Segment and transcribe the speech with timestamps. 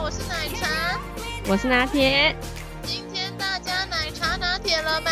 [0.00, 0.66] 我是奶茶。
[1.46, 2.34] 我是拿铁。
[2.82, 5.10] 今天大家奶茶拿铁了没？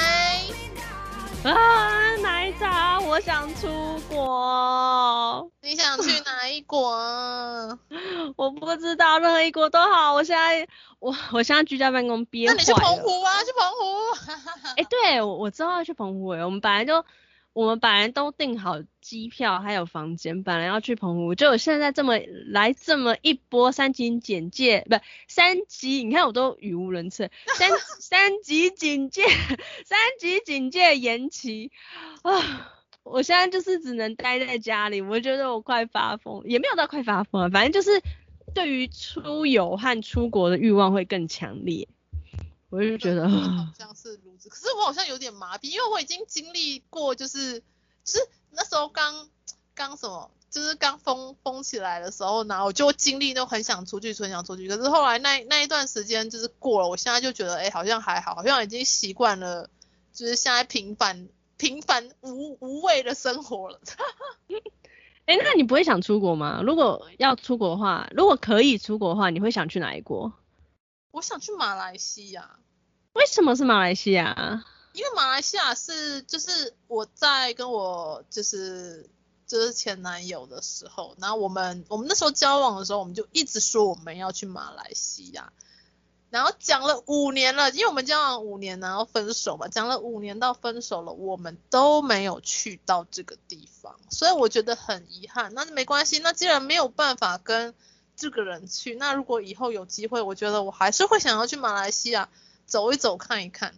[1.50, 5.50] 啊，奶茶，我想出国。
[5.60, 6.96] 你想去哪一国？
[8.36, 10.14] 我不知道，任何一国都好。
[10.14, 10.66] 我现在，
[10.98, 12.54] 我 我现在居家办公憋坏。
[12.54, 13.32] 那你去澎湖啊？
[13.44, 13.86] 去澎湖？
[14.76, 16.28] 哎、欸，对，我我知道要去澎湖。
[16.28, 17.04] 哎，我们本来就，
[17.52, 21.34] 我们本来都订好机票还有房间，本来要去澎湖。
[21.34, 24.96] 就现在这么来这么一波三级警戒，不
[25.28, 27.30] 三级，你看我都语无伦次。
[27.56, 29.22] 三三级警戒，
[29.84, 31.70] 三级警戒延期
[32.22, 32.72] 啊！
[33.02, 38.02] 我现在就是只能待在家里，我觉得我快发疯，也没有到快发疯了，反正就是
[38.56, 41.86] 对于出游和出国的欲望会更强烈。
[42.70, 47.60] 我就觉得好像是如此，可是我好像有点麻痹，因为我已经经历过，就是
[48.02, 49.28] 就是那时候刚
[49.74, 59.68] 刚什么，就是刚封封起来的时候，然后我就经历都很想出去，很想出去，可是后来那那一段时间就是过了，我现在就觉得，哎，好像还好，好像已经习惯了，
[60.14, 61.28] 就是现在平凡。
[61.58, 63.80] 平凡无无味的生活了。
[65.26, 66.62] 哎、欸，那你不会想出国吗？
[66.64, 70.32] 如果要出国的话，如果可以出国的话，你会想去哪一国？
[71.10, 72.58] 我想去马来西亚。
[73.12, 74.64] 为什么是马来西亚？
[74.92, 79.10] 因为马来西亚是就是我在跟我就是
[79.46, 85.52] 就是前男友的时候，然后我们我们那时候交往的时候，我们就一直说我们要去马来西亚。
[86.36, 95.54] 然后讲了五年了，因为我们交往五年，然后分手嘛，讲了五年到分手了，我们都没有去到这个地方，所以我觉得很遗憾。
[95.54, 97.72] 那没关系，那既然没有办法跟
[98.16, 102.28] 这个人去，那如果以后有机会，我觉得我还是会想要去马来西亚
[102.66, 103.74] 走一走，看一看。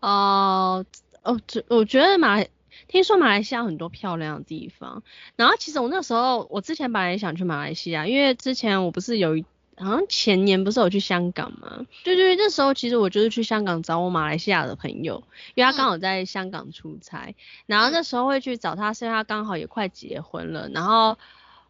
[0.00, 0.84] 哦
[1.22, 2.48] 哦，这我觉得马来，
[2.88, 5.04] 听说马来西亚很多漂亮的地方。
[5.36, 9.44] 然后其实我那时候，我之前本来也想去马来西亚，因为之前我不是有一。
[9.76, 11.84] 好像前年不是有去香港吗？
[12.04, 15.24] 对对对，那时候其实我就是去香港找我马来西亚的朋友，
[15.56, 17.34] 因为他刚好在香港出差，嗯、
[17.66, 21.18] 然后那时候会去找他，是因为他刚好也快结婚了，然后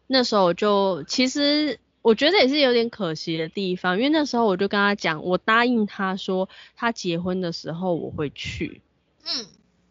[0.05, 8.81] 那时候我就其实我觉得也是有点可惜的地方，因为那时候我就跟他讲，我答应他说他结婚的时候我会去，
[9.23, 9.47] 嗯，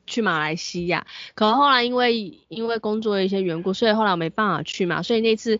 [0.06, 5.58] 去马来西亚，可后来因为因为工作的一些缘故，所以后来我没办法去嘛，所以那次。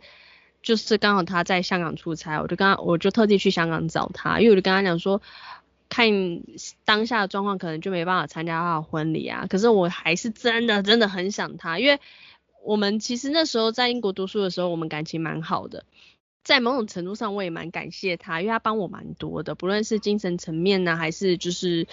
[0.64, 5.20] 就是刚好他在香港出差，我就跟他，我就特地去香港找他，因为我就跟他讲说，
[5.90, 6.08] 看
[6.86, 9.46] 当下的状况可能就没办法参加他的婚礼啊。
[9.46, 12.00] 可是我还是真的真的很想他，因为
[12.64, 15.84] 我们其实那时候在英国读书的时候，我们感情蛮好的，
[16.42, 21.86] 在某种程度上我也蛮感谢他，因为他帮我蛮多的，不论是精神层面呢，还是就是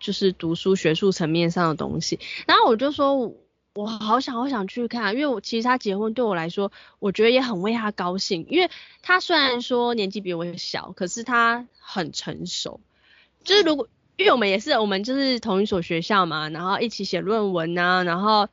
[0.00, 2.18] 就是读书学术层面上的东西。
[2.48, 3.32] 然后我就说。
[3.76, 8.70] 我好想好想去看，因为我其实他结婚对我来说，我觉得也很为他高兴，因为
[9.02, 12.80] 他虽然说年纪比我小，可是他很成熟。
[13.44, 13.86] 就是如果
[14.16, 18.48] 因为我们也是我们就是同一所学校嘛，然后一起写论文啊，然后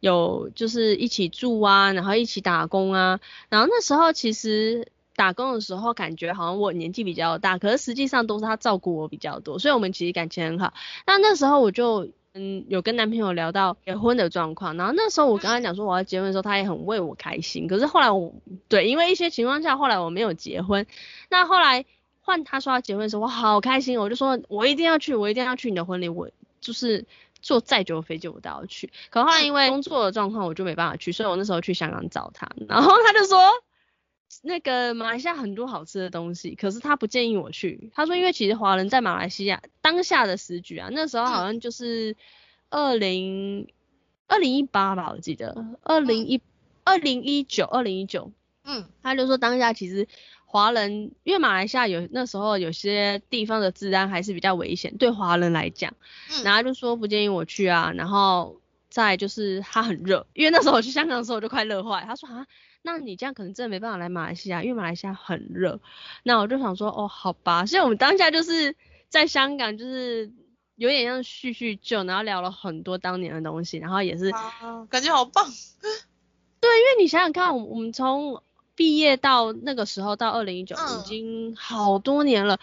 [0.00, 10.74] 有就是一起住啊，然后一起打工啊，然后那时候其实打工的时候感觉好像我年纪比较大，可是实际上都是他照顾我比较多，所以我们其实感情很好。
[11.06, 12.10] 那那时候我就。
[12.36, 17.66] 嗯，有跟男朋友聊到结婚的状况，然后那时候我跟他讲说我要结婚的时候，他也很为我开心。
[17.66, 18.34] 可是后来我，
[18.68, 20.86] 对，因为一些情况下，后来我没有结婚。
[21.30, 21.86] 那后来
[22.20, 26.28] 换他说要结婚的时候，我好开心，我就说我一定要去，我一定要去你的婚礼，我
[26.60, 27.06] 就是
[27.40, 28.92] 坐再久的飞机我都要去。
[29.08, 33.38] 可后来因为工作的状况，我就没办法去，所以我那时候去香港找他，然后他就说。
[34.42, 37.90] 那个马来西亚很多好吃的东西，可是他不建议我去。
[37.94, 42.16] 他说，因为其实华人在马来西亚当下的时局啊，那时候好像就是
[42.70, 43.68] 二零
[44.26, 46.40] 二零一八吧，我记得二零一
[46.84, 48.32] 二零一九二零一九，
[48.64, 50.06] 嗯，他就说当下其实
[50.44, 55.94] 华人，因为马来西亚有那时候有些地方的治安还是比较危险，对华人来讲，
[56.44, 62.46] 然后他就说不建议我去啊，然后再就是他很热，因为那时候我去香港的时候我就快热坏，他说啊。
[62.86, 65.80] 那你这样可能真的没办法来马来西亚，因为马来西亚很热。
[66.22, 67.66] 那我就想说，哦，好吧。
[67.66, 68.76] 所以我们当下就是
[69.08, 70.30] 在香港，就是
[70.76, 75.44] 有点像叙叙旧，然后聊了很多当年的东西，然后也是、啊、感觉好棒。
[76.60, 78.40] 对，因为你想想看，我们从
[78.76, 82.54] 毕业到那个时候到二零一九，已经好多年了。
[82.54, 82.60] 嗯、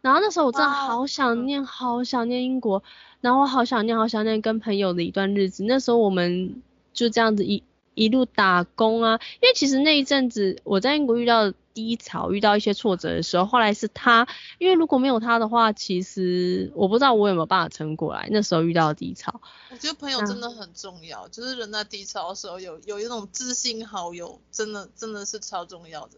[0.00, 2.82] 然后那时候我真的好想念，好想念英国，
[3.20, 5.62] 然后我好想念，好想念跟朋友的一段日子。
[5.62, 6.60] 那时候我们
[6.92, 7.62] 就这样子一。
[8.00, 14.26] 一路打工啊，因为其实那一阵子我在英国遇到低潮、遇到一些挫折的时候，后来是他，
[14.58, 18.26] 因为如果没有他的话，其实我不知道我有没有办法撑过来。
[18.30, 26.14] 那时候遇到低潮，我觉得朋友真的很重要，嗯、就是人在低潮的时候有有一种知心好友，真的真的是超重要的。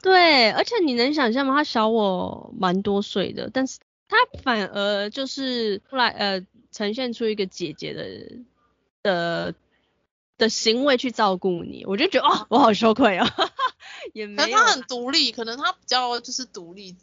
[0.00, 1.54] 对，而且你能想象吗？
[1.54, 8.38] 他小我蛮多岁的，但是他反而就是后来呃呈现出一个姐姐的
[9.02, 9.54] 的
[10.38, 13.50] 的行为去照顾你，我就觉得哦，我好羞愧啊、哦。
[14.14, 16.96] 也没有，他很独立，可能他比较就是独立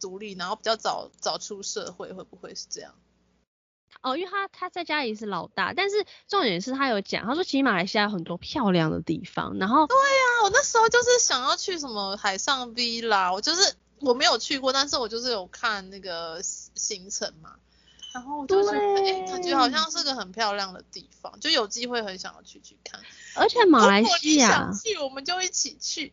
[0.00, 2.94] 独立，然后比较早早出社会，会不会是这样？
[4.02, 17.56] 哦，因为他他在家里是老大，但是重点是他有讲，他说其实马来西亚有很多漂亮的地方，然后对呀、啊，我那时候就是想要去什么海上 villa，我就是我没有去过，但是我就是有看那个行程嘛。
[18.12, 23.00] 然后就是，哎，感觉好像是个很漂亮的地方，就有机会很想要去去看。
[23.34, 26.12] 而且马来西亚，想去我们就一起去。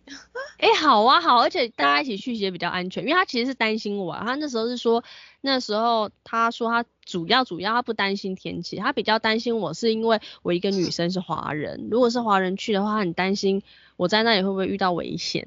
[0.60, 5.04] 哎，好啊，好，而且大家一起去也比较安全，因为他其实是担心我啊，他那时候是说，
[5.42, 13.62] 那时候他说他主要主要他不担心天气，他比较担心我是因为我一个女生是华人，嗯、如果是华人去的话，他很担心
[13.98, 15.46] 我在那里会不会遇到危险。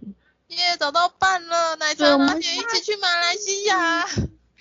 [0.49, 4.07] 耶，找到伴了，奶茶同学一起去马来西亚。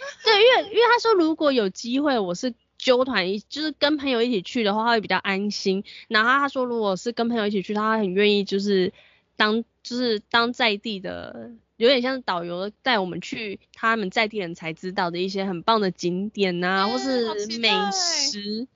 [0.23, 5.83] 对，因为因为他说如果有机会，我是揪团一，就是跟朋友一起去的话，他会比较安心。
[6.07, 8.93] 然后他说如果是跟朋友一起去，他很愿意就是
[9.35, 18.67] 当就是当在地的，有点像是导游带我们去他们在地人才知道的一些很棒的景点呐、啊，或是美食。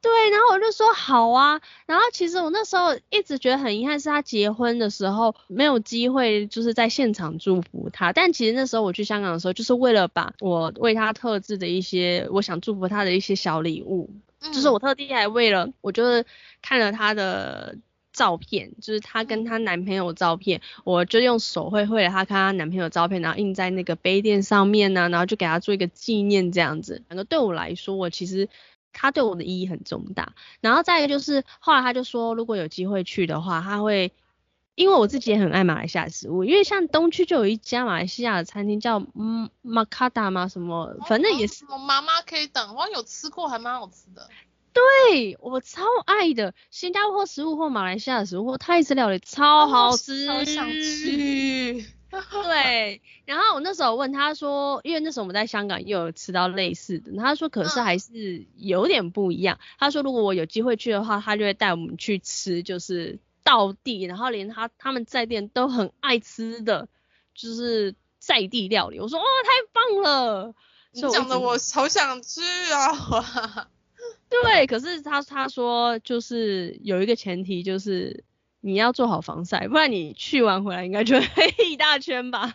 [0.00, 8.12] 对，然后我就说好啊，然后其实我那时候一直觉得很遗憾，是他结婚的时候没有机会就是在现场祝福他。
[8.12, 14.08] 但其实那时候我去香港的时候，就是为了把我为他特制的一些我想祝福他的一些小礼物，
[14.40, 16.24] 嗯、就是我特地还为了，我就是
[16.62, 17.76] 看了他的
[18.12, 27.02] 照片，就是她跟她男朋友照片，我就用手绘绘了她跟她男朋友照片，然后印在那个杯垫上面呢、啊，然后就给她做一个纪念这样子。
[27.08, 28.48] 反正对我来说，我其实。
[28.92, 34.12] 他对我的意义很重大，然后再一个就是后来他就说，如果有机会去的话，他会，
[34.74, 41.64] 因为我自己也很爱马来西亚食物，因为像东区就有一家马来西亚的餐厅叫嗯马卡达嘛什么，反正也是。
[41.68, 44.28] 我妈妈可以等，我有吃过，还蛮好吃的。
[45.10, 51.47] 对，我超爱的，新加坡食物或马来西亚的食物或泰式料理超好吃，超想去。
[52.44, 59.56] 对，然后我那时候问他说，因为那时候我们在香港又有吃到类似的，他说可是还是有点不一样。
[59.56, 66.88] 嗯、他说如果我有机会去的话，他就会带我们去吃，就是道地，然后连他他们在店都很爱吃的，
[67.34, 69.00] 就是在地料理。
[69.00, 70.54] 我说哇、哦，太棒了！
[70.92, 72.40] 你讲的我好想去
[72.72, 73.68] 啊！
[74.28, 78.24] 对，可是他他说就是有一个前提就是。
[78.60, 82.54] 你要做好防晒，不然你去完回来应该就会 黑一大圈吧。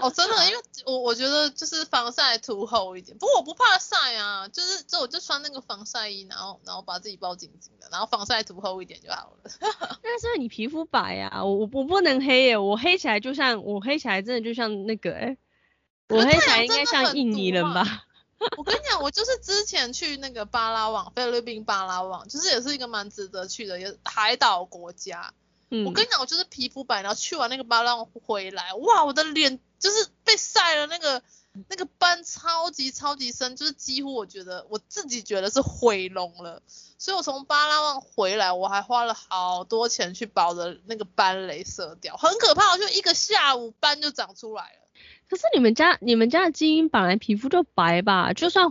[0.00, 9.50] 哦，真的，因为 我我觉得就是防晒涂厚一点，不过我不怕晒啊，就是就我就穿那个防晒衣，然后然后把自己包紧紧的，然后防晒涂厚一点就好了。
[10.02, 15.36] 但是你皮肤白啊，我我不能黑耶，我黑起来就像我黑起来真的就像那个哎，
[16.08, 18.04] 我黑起来应该像印尼人吧。
[18.56, 25.34] 我跟你讲，我就是之前去那个巴拉望，菲律宾巴拉望，就是也是一个蛮值得去的也海岛国家。
[25.70, 31.22] 嗯，我跟你讲，我就是皮肤白，然后去完那个巴拉望回来，哇，我的脸就是被晒了那个
[31.68, 36.62] 那个斑超级超级深，就是几乎我觉得我自己觉得是毁容了。
[36.96, 44.87] 所以我从巴拉望回来，我还花了好多钱去把我的那个斑镭射掉，很可怕，就一个下午斑就长出来了。
[45.28, 48.32] 可是你们家你们家的基因本来皮肤就白吧？
[48.32, 48.70] 就算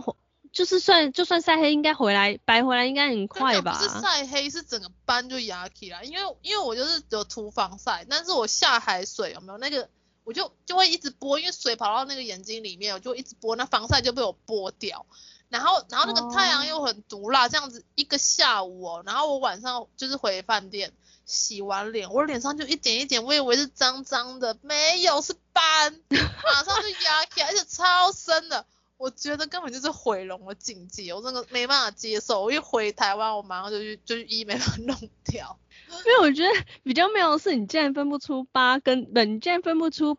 [0.50, 3.78] 就是算就算晒黑，应该回来白回来应该很快吧？
[3.78, 6.02] 不是晒黑，是整个斑就压起来。
[6.04, 9.88] 因为因为我就是有涂防晒，但是我下海水有没有那个，
[10.24, 15.06] 我就就会一直拨，因为水跑到那个眼睛里面，我就一直拨，那防晒就被我剥掉。
[15.48, 20.92] 然后然后那个太阳又很毒辣，这样子一个下午哦，然后我晚上就是回饭店。
[21.30, 28.64] 洗完脸，我脸上就一点一点，我以为是脏脏的，没有，是斑， 马上就压起来，而且超深的，
[28.96, 32.42] 我觉得根本就是毁容的境界，我真的没办法接受。
[32.42, 35.58] 我一回台湾，我马上就去就去医美把它弄掉。
[35.90, 36.48] 因为我觉得
[36.82, 40.16] 比较妙的是，你竟然分不出疤跟，你竟然分不出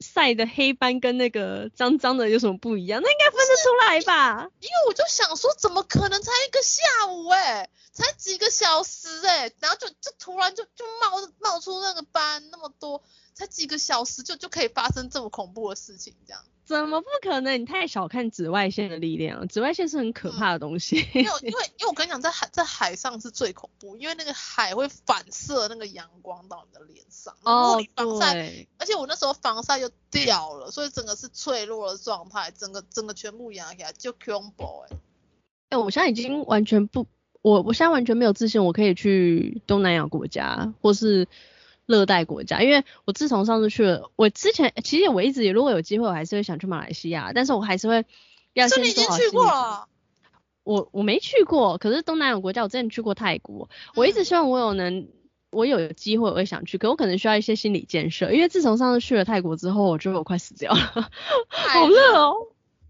[0.00, 3.00] 晒的黑斑跟那个脏脏的有什么不一样？
[3.02, 4.48] 那应该分得出来吧？
[4.60, 13.02] 因为我就想说，怎么可能才一个下午哎、才几个小时哎、然后就就突然就就冒冒出那个斑那么多，
[13.34, 17.60] 才几个小时就就可以发生这么恐怖的事情，这样怎么不可能？
[17.60, 20.96] 你太小看紫外线的力量，紫外线是很可怕的东西。
[21.14, 27.34] 因为，因为因为我跟你讲，在海在海上是最恐怖，因为那个海会反射那个阳光到你的脸上。
[27.42, 28.68] 哦，你防晒，对。
[28.78, 34.96] 而且我那时候防晒又掉了，所以整个是脆弱的状态，整个整个全部压起来就恐怖哎。
[35.68, 37.06] 哎、欸，我现在已经完全不，
[37.42, 41.28] 我我现在完全没有自信，我可以去东南亚国家或是
[41.86, 48.04] 热带国家，因为我自从上次去了，我之前其实我一直如果有机会，我还是会想去马来西亚，但是我还是会
[48.54, 49.30] 要先做好心理。
[49.30, 49.88] 去过了？
[50.64, 55.08] 我我没去过，可是东南亚国家我之前去过泰国，我一直希望我有能，
[55.50, 61.10] 我有机会我会想去，可我可能需要一些心理建设，因为自从上次去了泰国之后，我觉得我快死掉了，
[61.48, 62.36] 好热哦。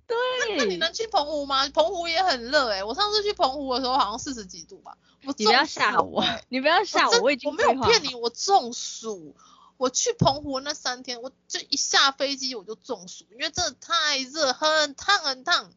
[0.07, 1.67] 对，那你能去澎湖吗？
[1.71, 4.99] 澎湖也很热哎、欸，我上次去澎湖的时候好像四十几度吧。
[5.25, 9.35] 我 你不要吓我，你不要吓我，我，我已经我没有骗你，我中暑。
[9.77, 15.73] 我去澎湖那三天，我就一下飞机我就中暑，因为真的太热，很烫很烫。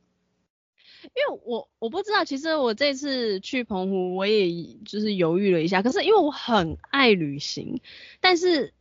[1.04, 4.52] 因为我我不知道，其实我这次去澎湖，我也
[4.86, 7.82] 就是犹豫了一下，可是因为我很爱旅行，
[8.20, 8.74] 但是。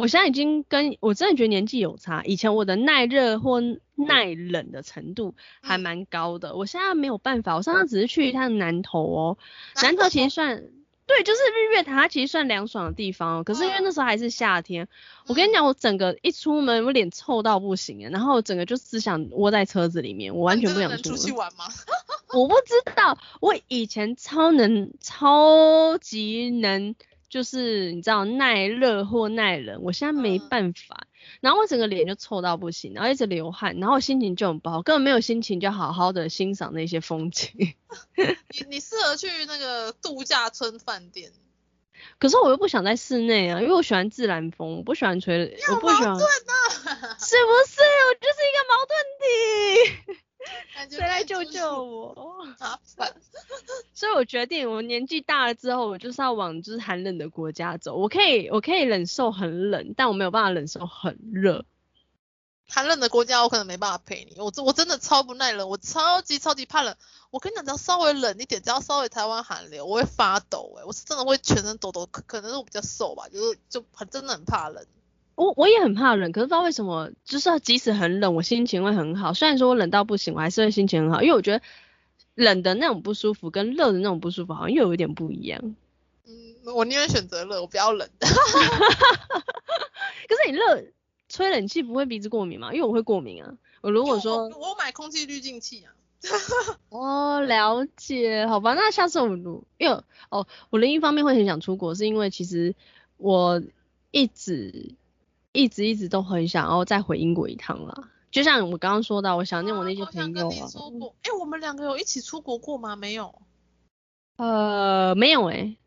[0.00, 3.62] 我现在已经跟我真的觉得年纪有差，以前我的耐热或
[3.94, 7.56] 耐冷的程度还蛮高的，我现在没有办法。
[7.56, 9.38] 我上次只是去一趟南投哦，
[9.82, 10.64] 南投其实算
[11.06, 13.42] 对，就是日月潭，它其实算凉爽的地方哦。
[13.42, 14.86] 可是因为那时候还是夏天，
[15.28, 21.18] 我跟你讲，我整个一出门我脸臭到不行啊，然后整个就只想窝在车子里面，我完全不想出门。
[21.18, 21.64] 出去玩吗？
[22.34, 26.94] 我不知道，我以前超能，超级能。
[27.28, 37.50] 就是你知道耐热或耐冷，我现在没办法，嗯、然后我整个脸就臭到不行，然后一直流汗，然后心情就很不好，根本没有心情就好好的欣赏那些风景。
[38.16, 41.32] 你你适合去那个度假村饭店，
[42.18, 46.26] 可是我又不想在室内啊，因为我喜欢自然风，我不喜欢吹，我不喜欢， 是不
[47.66, 47.80] 是？
[47.80, 48.96] 我就是一个矛盾
[50.14, 50.25] 体。
[50.90, 52.46] 谁来救救我？
[53.94, 57.96] 所以我决定，我年纪大了之后，我就是要往就是寒冷的国家走。
[57.96, 61.64] 我可以，我可以忍受很冷，但我没有办法忍受很热。
[62.68, 64.40] 寒冷的国家，我可能没办法陪你。
[64.40, 66.96] 我我真的超不耐冷，我超级超级怕冷。
[67.30, 70.74] 我跟你讲，只要稍微冷一点，只要稍微台湾寒流，我会发抖。
[70.78, 72.06] 诶，我是真的会全身抖抖。
[72.06, 74.84] 可可能是我比较瘦吧，就是就很真的很怕冷。
[75.36, 79.34] 我我也很怕冷，可是不知道为什么，就是即使很冷，我心情会很好。
[79.34, 81.62] 虽然说我冷到不行，我还是会心情很好，因为我觉得
[82.34, 85.76] 冷的那种不舒服跟热的那种不舒服好像又有一点不一样。
[86.26, 88.08] 嗯，我宁愿选择热，我不要冷。
[88.18, 88.28] 可
[90.34, 90.84] 是你热
[91.28, 92.72] 吹冷气不会鼻子过敏吗？
[92.72, 93.52] 因为我会过敏啊。
[93.82, 95.92] 我如果说我，我买空气滤净器啊。
[96.88, 100.00] 哦，了解，好吧，那下次我录，因为
[100.30, 102.74] 哦，我另一方面会很想出国，是因为其实
[103.18, 103.62] 我
[104.10, 104.94] 一直。
[105.56, 110.54] 一直一直都很想要再回英国一趟啦，就像我刚刚说到，我想念我那些朋友啊。
[110.54, 112.94] 哎、啊欸，我们两个有一起出国过吗？
[112.96, 113.40] 没有。
[114.36, 115.78] 呃，没有哎、欸。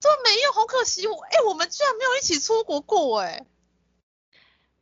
[0.00, 1.06] 这没有，好可惜。
[1.06, 3.46] 哎、欸，我们居然没有一起出国过哎、欸。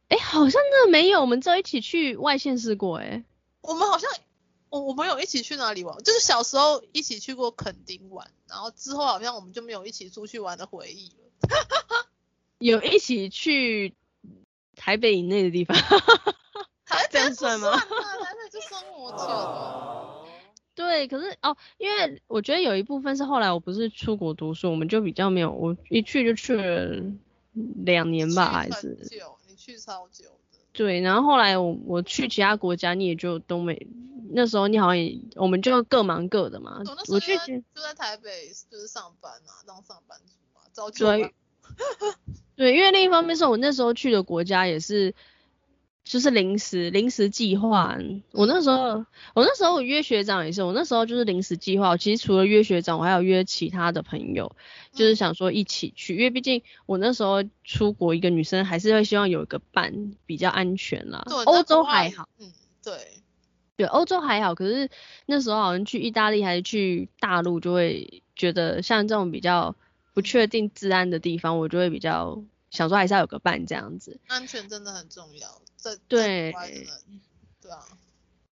[0.08, 3.24] 哎、欸，好像真的没有，我们只有一起去外县市过哎、欸。
[3.62, 4.08] 我们好像，
[4.68, 5.98] 我我们有一起去哪里玩？
[6.04, 12.06] 就是小时候一起去过垦丁玩，然后之后好像我们就没有一起出去玩的回忆了。
[12.60, 13.96] 有一起去。
[14.76, 15.76] 台北以内的地方，
[16.86, 17.72] 台这样算吗？
[17.76, 20.32] 台北就生活圈。
[20.74, 27.02] 对，可是哦，因为我觉得有一部分是后来我不是出国读书，我们就比较没有，我一去就去了
[27.84, 28.94] 两年吧，还是。
[29.10, 30.58] 久，你去超久的。
[30.74, 33.86] 对，然后后来我我去其他国家，你也就都没，
[34.32, 36.82] 那时候你好像也，我们就各忙各的嘛。
[37.08, 41.06] 我去就在台北，就是上班啊，当上班族嘛，早就。
[42.56, 45.14] 对，因为另一方面是我那时候去的国家也是，
[46.04, 47.98] 就是临时临时计划。
[48.32, 51.98] 我那时候我那时候我约学长也是，我那时候就是临时计划。
[51.98, 54.56] 其实除了约学长，我还有约其他的朋友，
[54.94, 61.22] 就是想说一起去，因为毕竟我那时候出国，一个女生还是会希望有一个伴比较安全啦。
[61.44, 62.50] 欧洲还好，嗯，
[62.82, 62.94] 对，
[63.76, 64.88] 对，欧洲还好，可是
[65.26, 69.76] 那时候好像去意大利还是去大陆，就会觉得像这种比较。
[70.16, 74.18] 不确定治安的地方，我就会比较想说还是要有个伴这样子。
[74.28, 76.52] 安全真的很重要，在对
[77.60, 77.84] 对啊，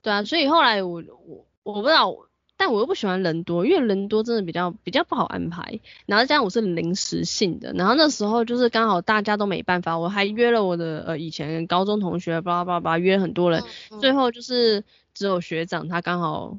[0.02, 2.14] 对啊，所以后来我我我不知道，
[2.58, 5.80] 但我又不喜欢人多，因为人多真的比较比较不好安排。
[6.04, 16.58] 然后加上我是临时性的，然后那时候就是刚好大家都没办法，我还约了我的呃以前高中同学，巴拉巴拉巴拉约很多人，嗯嗯、最后就是只有学长他刚好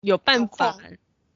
[0.00, 0.78] 有办法，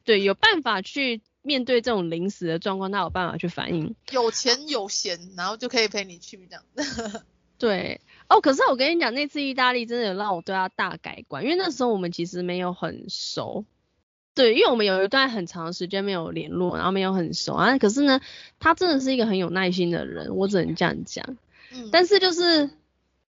[0.05, 1.21] 对，有办法去。
[1.45, 3.95] 面对这种临时的状况，他有办法去反应。
[4.11, 6.65] 有钱有闲，然后就可以陪你去这样。
[7.59, 13.65] 对，哦，可是我跟你讲，那次意大利真的有让我对他大改观，因为那时候我们其实没有很熟。
[14.35, 17.79] 对，因为我们有一段很长时间没有联络，然后没有很熟啊。
[17.79, 18.21] 可是呢，
[18.59, 21.37] 他真的是一个很有耐心的人，我只能这样讲。
[21.73, 21.91] 嗯。
[21.93, 22.71] 但是就是，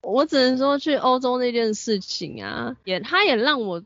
[0.01, 3.83] 我只能说去欧洲那件事情啊，也他也让我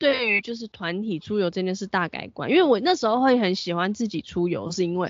[0.00, 2.50] 对于就是团体出游这件事大改观。
[2.50, 5.08] 因为我那时候会很喜欢自己出游，是因为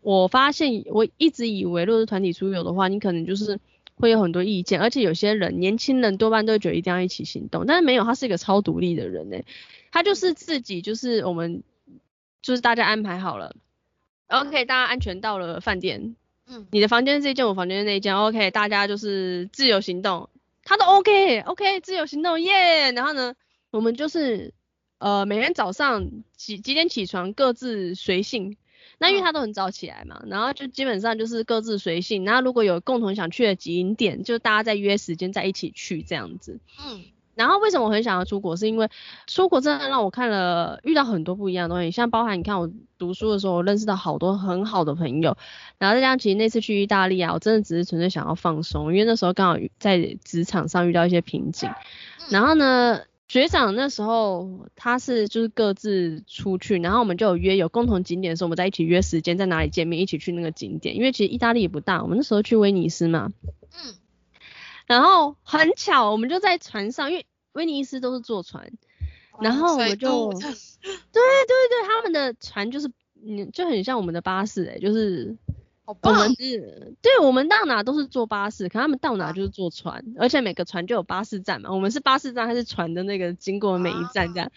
[0.00, 3.60] 我发现我一直以为，如果是团体出游的话，你可能就是
[3.96, 9.36] 会有很多意见，而且有些人年轻人多半都会觉得一定要一起行动，但是没有，他是一个超独立的人呢。
[9.92, 11.64] 他就是自己，就是我们，
[12.40, 13.56] 就是大家安排好了
[14.28, 16.14] ，OK，大家安全到了饭店，
[16.46, 20.30] 嗯，你的房间这一间，我房间那一间，OK，大家就是自由行动，
[20.62, 23.34] 他都 OK，OK，自由行动，耶，然后呢，
[23.70, 24.52] 我们就是
[24.98, 28.56] 呃每天早上几几点起床，各自随性，
[28.98, 37.04] 那因为他都很早起来嘛，然后就基本上就是各自随性，然后如果有共同想去的景点，就大家再约时间在一起去这样子，嗯。
[37.36, 38.54] 然后为什么我很想要出国？
[38.54, 38.90] 是因为
[39.26, 45.38] 出国真的让我看了遇到很多不一样的东西，像包含你看我读书的时候，我认识到好多很好的朋友。
[45.78, 51.70] 然后再加上其实那次去意大利啊，我真的只是纯粹想要放松，因为那时候刚好在职场上遇到一些瓶颈。
[52.30, 53.00] 然后呢，
[53.30, 60.96] 学长那时候他是就是各自出去，然后我们就有约有共同景点的时候，我们在一起约时间在哪里见面，一起去那个景点。
[60.96, 63.32] 因为其实意大利也不大，我们那时候去威尼斯嘛。
[63.72, 63.94] 嗯。
[64.86, 67.24] 然后很巧，我们就在船上，因为。
[67.52, 68.70] 威尼斯都是坐船，
[69.40, 70.52] 然后我们就，对对
[71.68, 72.88] 对，他们的船就是，
[73.26, 75.36] 嗯，就很像我们的巴士哎、欸，就是，
[75.86, 84.50] 我们是，对，我们到哪都是坐巴士，可他们到哪就是坐船，而且每个船就有巴士站嘛，我们是巴士站还是船的那个经过每一站这样，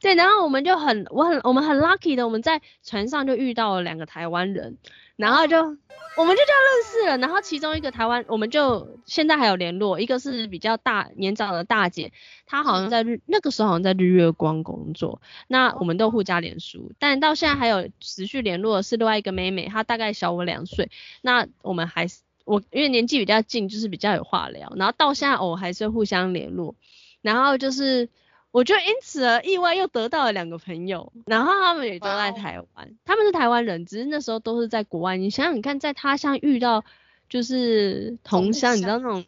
[0.00, 4.76] 对，然后我们就很，我很，我们很 lucky 的，我们在船上就遇到了两个台湾人。
[5.16, 7.18] 然后就，我们就这样认识了。
[7.18, 10.00] 然后其中一个台湾，我们就现在还有联络。
[10.00, 12.12] 一个是比较大年长的大姐，
[12.46, 15.22] 她好像在日那个时候好像在日月光工作。
[15.46, 20.90] 那我们都互加脸书，但到现在还有持续联络的是另外一个妹妹，她大概小我两岁。
[21.22, 24.72] 那我们还是我因为年纪比较近，就是比较有话聊。
[24.76, 26.74] 然后到现在我还是互相联络。
[27.22, 28.08] 然后就是。
[28.54, 35.16] 我就因此而意外又得到了两个朋友，然后他们也都在台湾，他们是台湾人，只是那时候都是在国外。
[35.16, 36.84] 你想想看，在他乡遇到
[37.28, 39.24] 就是同乡，你知道那种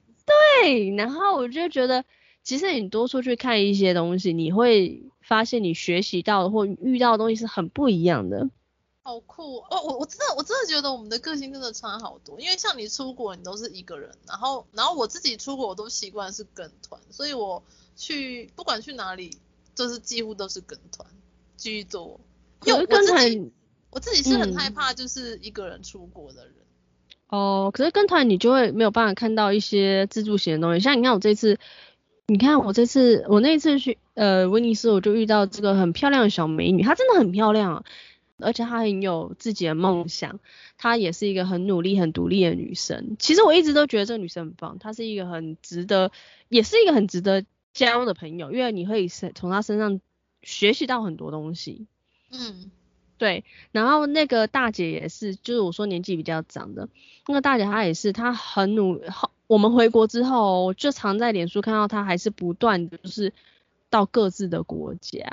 [0.63, 2.05] 对，然后我就觉得，
[2.45, 8.49] 其实你多出去看一些东西，你会发现你学习到的或遇到的东西是很不一样的。
[9.03, 9.83] 好酷哦！
[9.83, 17.61] 我我真的我真的觉得我们的个性真的差好多，因为像你出国，你都是一个人，然后然后我自己出国我都习惯是跟团，所以我。
[17.97, 19.31] 去不管去哪里，
[19.75, 21.09] 就是几乎都是跟团
[21.57, 22.21] 居多。
[22.65, 23.53] 因为我自己，
[23.91, 26.55] 我自己是很害怕就是一个人出国的人。
[27.29, 30.81] 嗯、哦，可是跟团你就会没有办法看到一些自助型的东西。
[30.81, 31.59] 像你看我这次，
[32.27, 37.85] 你看我这次，我那次去呃威尼斯，我就遇到这个很漂亮的小美女，她真的很漂亮，
[38.39, 40.41] 而且她很有自己的梦想，
[40.79, 43.17] 她也是一个很努力、很独立的女生。
[43.19, 46.11] 其实我一直都觉得这个女生很棒，她是一个很值得，
[46.49, 47.45] 也是一个很值得。
[47.77, 50.01] 交的朋友，因为你会从他身上
[50.43, 51.87] 学习到很多东西。
[52.33, 52.71] 嗯，
[53.19, 53.45] 对。
[53.71, 56.89] 然后那个大姐也是，就是我说年纪比较长的
[57.29, 59.03] 那个大姐，她也是，她很努。
[59.47, 63.35] 我们回国之后，就常在脸书看到她，还是不断的就是
[63.91, 65.31] 到各自的国家。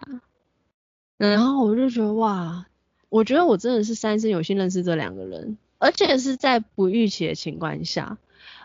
[1.18, 2.66] 然后我就觉得哇，
[3.08, 8.18] 我觉得我真的是三生有幸认识这两个人，而且是在不预期的情况下。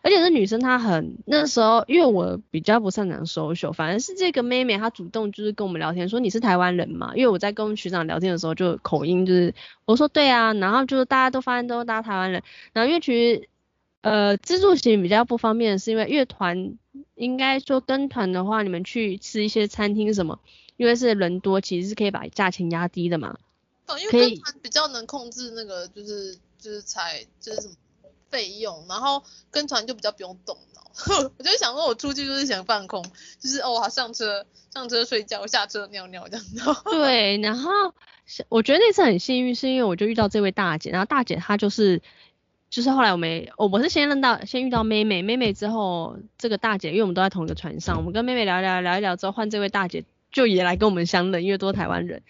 [0.02, 7.12] 而且这女生她很那时候，因为我比较不擅长 social，反而是这个妹妹她主动就是跟我们聊天，说你是台湾人嘛？
[7.14, 13.48] 因为我在跟学长聊天的时候就口音就是我说对啊，然后就是大家都发现都是大家台湾人，然后因为其实
[14.02, 16.76] 呃自助型比较不方便是因为乐团
[17.14, 20.38] 应该说跟团的话，你们去吃一些餐厅什么，
[20.76, 23.36] 因为是人多，其实是可以把价钱压低的嘛。
[23.86, 27.74] 哦，因为跟团比较能控制那个就是就是才就是什么。
[28.30, 30.82] 费用，然后跟团就比较不用动脑，
[31.38, 33.02] 我就想说，我出去就是想放空，
[33.40, 36.60] 就是哦，好上车上车睡觉，下车尿尿这样子。
[36.90, 37.70] 对，然后
[38.48, 42.02] 我觉得那次很幸运，是因为我就遇到这位大姐，然后大姐她就是
[42.70, 52.22] 就是后来我们，我我是先认到先遇到妹妹，妹妹之后这个大姐，因为我们都在同一个船上，我们跟妹妹聊一聊聊一聊之后，换这位大姐就也来跟我们相认，因为都是台湾人，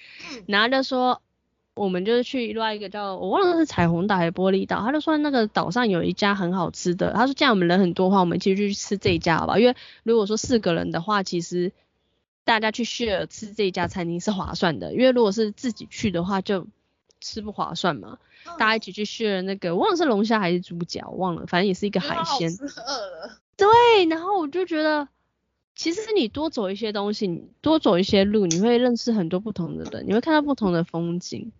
[0.46, 1.20] 然后就说。
[1.78, 9.58] 我们就是去另外一个叫我忘了是彩虹岛还是玻璃岛，他就说那个岛上有一家很好吃的，他说这样我们人很多的话，我们其实就去吃这一家好吧？
[9.58, 11.72] 因为如果说四个人的话，其实
[12.44, 16.66] 大家去 share 吃这一家餐厅是划算的，因为如果是自己去的话就
[17.20, 22.50] 吃不划算嘛，嗯、大家一起去 share 那个，忘了是龙虾还是猪脚，忘了，反正也是一个海鲜。
[23.56, 25.08] 对，然后我就觉得，
[25.74, 31.50] 其实你多走一些东西，你多走一些路，你会认识很多不同的人，你会看到不同的风景。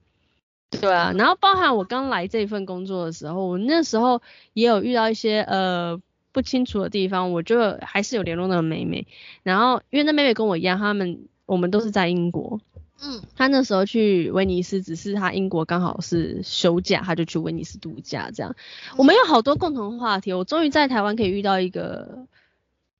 [0.70, 4.20] 对啊，然后包含我刚来这份工作的时候，我那时候
[4.52, 5.98] 也有遇到一些呃
[6.30, 9.06] 不清楚的地方，我就还是有联络那个妹妹。
[9.42, 12.60] 然后因为那妹妹跟我一样，他们我们都是在英国，
[13.02, 18.54] 嗯，她那时候去威尼斯，只是她英国刚好是休假，她就去威尼斯度假这样。
[18.98, 22.26] 我们有好多共同话题，我终于在台湾可以遇到一个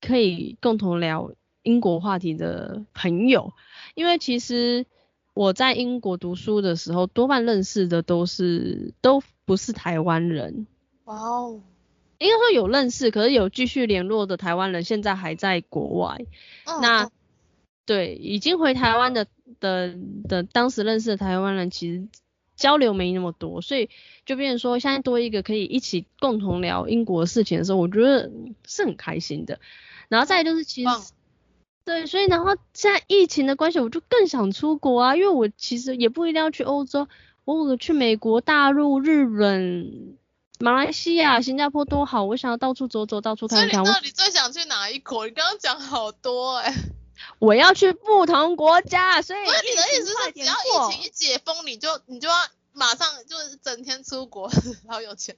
[0.00, 3.52] 可以共同聊英国话题的朋友，
[3.94, 4.86] 因为其实。
[5.38, 10.66] 我在英国读书的时候，多半认识的都是都不是台湾人。
[11.04, 11.60] 哇哦，
[12.18, 16.26] 应该说有认识，可是有继续联络的台湾人，现在还在国外。
[16.64, 17.08] 嗯、那
[17.86, 19.28] 对已经回台湾的
[19.60, 19.96] 的
[20.28, 22.08] 的当时认识的台湾人，其实
[22.56, 23.90] 交流没那么多，所以
[24.26, 28.28] 就变成说，现在多一个可以一起共同聊英国的事情的时候，我觉得
[28.66, 29.60] 是很开心的。
[30.08, 31.12] 然后再就是其实。
[31.88, 37.08] 对，所以然后现在疫情的关系，我就更想出国啊，因为我其实也不一定要去欧洲，
[37.46, 40.18] 我去美国大陆、日本、
[40.60, 43.70] 马来西亚、新加坡多好，我想要到处走走，到处看看。
[43.70, 45.24] 所以你到底最想去哪一国？
[45.26, 46.74] 你刚刚讲好多哎、欸。
[47.38, 49.46] 我要去不同国家，所以。
[49.46, 52.34] 所以你的意思是，只要疫情一解封，你就你就要
[52.74, 54.50] 马上就是整天出国，
[54.86, 55.36] 好有钱。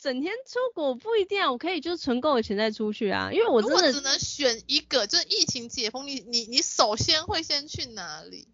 [0.00, 8.48] 整天出国不一定啊，我可以就是存够了钱再出去啊，因为我真的只能选一个，就是疫情解封，你你你首先会先去哪里？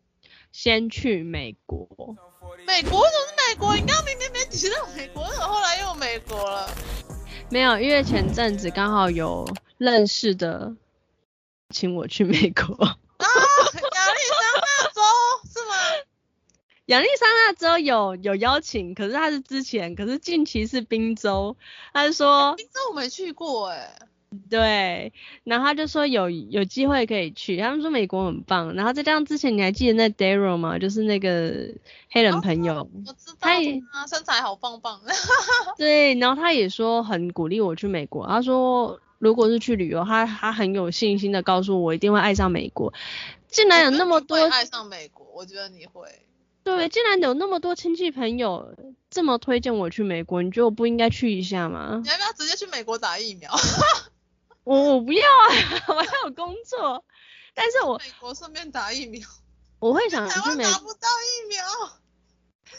[0.50, 1.86] 先去美国。
[2.66, 3.00] 美国？
[3.00, 3.76] 为什么是美国？
[3.76, 6.68] 你刚刚明明没提到美国，怎么后来又美国了？
[7.48, 9.46] 没有，因为前阵子刚好有
[9.78, 10.74] 认识的
[11.70, 12.74] 请我去美国。
[12.84, 15.00] 啊，亚利桑那州
[15.52, 15.74] 是吗？
[16.86, 21.56] 亚利桑那州有有邀请，可是他是之前，可是近期是宾州，
[21.92, 23.98] 他就说宾州我没去过哎，
[24.48, 30.78] 对，然后他就说有有机会可以去，他们说美国很棒，然后再加上之前你还记得那 Daryl 吗？
[30.78, 31.74] 就是那个
[32.08, 35.00] 黑人朋友，哦、我知道他也身材好棒棒，
[35.76, 42.94] 对，然后他也说很鼓励我去美国，他说如果是去旅游，他他很有信心的告诉我一定会爱上美国，
[43.48, 46.08] 竟然有那么多爱上美国，我觉得你会。
[46.66, 48.74] 对，既然有那么多亲戚朋友
[49.08, 52.00] 这么推荐我去美国，你觉得我不应该去一下吗？
[52.02, 53.52] 你要不要直接去美国打疫苗？
[54.64, 55.46] 我我不要啊，
[55.86, 57.04] 我还有工作。
[57.54, 59.28] 但是我美国顺便打疫苗，
[59.78, 60.72] 我会想去美国。
[60.72, 61.64] 打不到疫苗，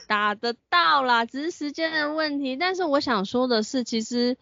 [0.05, 2.57] 打得到啦，只是时间的问题。
[2.57, 4.37] 但是我想说的是，其实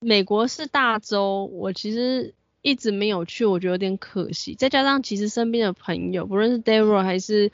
[0.00, 2.34] 美国是大洲，我其实。
[2.62, 4.54] 一直没有去，我觉得有点可惜。
[4.54, 7.52] 再加上其实身边的朋友，不论是 Daryl 还是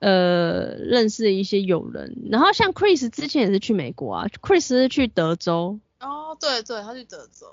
[0.00, 5.78] 呃认识的一些友人，然后像 Chris 之前也是去美国啊，Chris 是去德州。
[6.00, 7.46] 哦，对对，他去德州。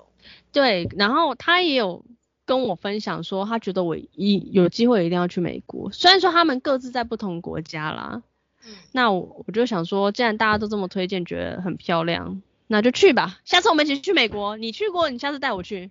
[0.52, 2.04] 对，然后他也有
[2.44, 5.90] 跟我分享说，他觉得我一有机会一定要去美国。
[5.92, 8.22] 虽然说他们各自在不同国家啦，
[8.64, 13.38] 嗯，那我我就想说，既然大家都这么推荐，觉得很漂亮，那就去吧。
[13.44, 15.90] 下次我们一起去美国，你去过，你下次带我去。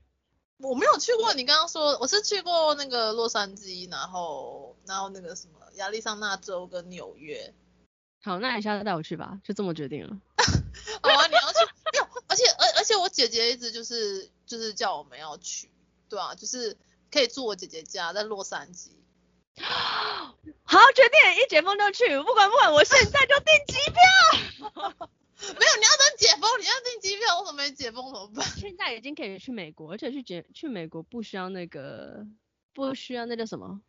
[0.58, 7.54] 我没有去过，你刚刚说我是去过那个洛杉矶，然后然后那个什么亚利桑那州跟纽约。
[8.24, 10.18] 好，那你下次带我去吧，就这么决定了。
[11.04, 11.60] 好啊，你要去？
[11.92, 15.70] 没有，而且而而且我姐姐一直就是就是叫我们要去，
[16.10, 16.78] 对啊，就是
[17.12, 18.92] 可以住我姐姐家在洛杉矶。
[19.56, 25.10] 好，决定，一解封就去，不管不管，我现在就订机票。
[25.54, 28.46] 没有，你要等解封，你要订机票，我怎么没解封怎么办？
[28.58, 32.26] 现在已经可以去美国，而且去解去美国不需要那个，
[32.74, 33.82] 不需要那叫什么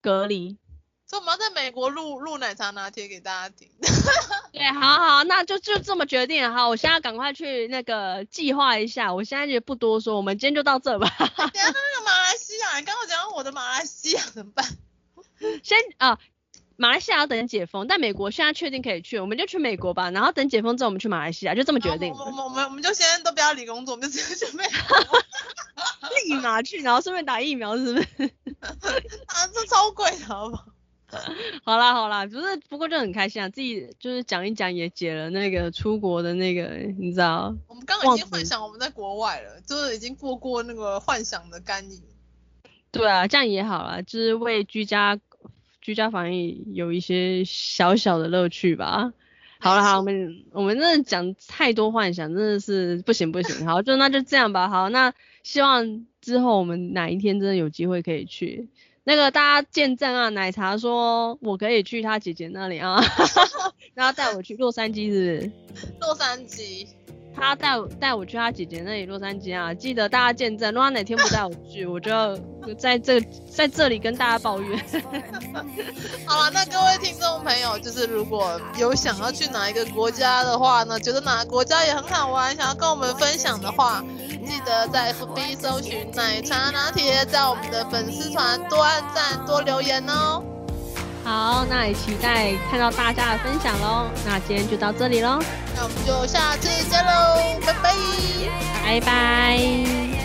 [0.00, 0.56] 隔离。
[1.06, 3.68] 所以我们要在美国录录奶茶拿铁给大家听。
[4.52, 6.52] 对，好好，那就就这么决定了。
[6.52, 11.08] 好，我现在赶快去那个计划一下，我现在也不多说，我们今天就到这吧。
[11.08, 14.64] 等下那个马来西亚，你刚刚讲我的马来西亚怎么办？
[15.64, 16.20] 先啊。
[16.80, 20.10] 马来西亚要等解封，但美国现在确定可以去，我们就去美国吧。
[20.12, 22.10] 然后等解封之后，我们去马来西亚，就这么决定。
[22.14, 25.18] 我们我们我们就先都不要理工作，我们就直接去美国，
[26.24, 28.06] 立马去，然后顺便打疫苗，是不是？
[29.26, 30.64] 啊，这超贵的，好不好？
[31.64, 36.62] 好啦好啦，不是，不过就很开心啊，自己就是讲一讲也解了那个出国的那个，
[36.98, 37.54] 你知道？
[37.68, 42.02] 我们刚刚已经幻想我们在国外了，就是已经过过那个幻想的干瘾。
[42.90, 45.20] 对啊，这样也好啦，就是为居家。
[45.90, 49.12] 居家防疫有一些小小的乐趣吧。
[49.58, 53.66] 好了，好， 我们我们真的讲太多幻想，真的是不行不行。
[53.66, 54.68] 好，就那就这样吧。
[54.68, 58.68] 好，那希望之后我们哪一天真的有机会可以去，
[59.02, 63.02] 那个大家见证啊，奶茶说我可以去他姐姐那里啊，
[63.94, 65.88] 然后带我去洛杉矶，是不是？
[66.00, 66.86] 洛杉矶。
[67.34, 70.72] 他带我带我去他姐姐那里洛杉矶啊，记得大家见证。
[70.74, 72.38] 如果哪天不带我去，我就
[72.76, 74.78] 在这 在这里跟大家抱怨。
[76.26, 84.04] 好了，那各位听众朋友，就是如果有想要去哪一个国家的话呢，觉得哪个国家也很好玩，想要跟我们分享的话，
[84.44, 90.42] 记得在 FB 搜寻奶茶拿铁，在我们的粉丝团多按赞多留言哦。
[91.22, 94.06] 好，那也期待看到大家的分享喽。
[94.26, 95.38] 那今天就到这里喽，
[95.76, 97.94] 那我们就下次见喽，拜拜，
[98.84, 100.19] 拜拜。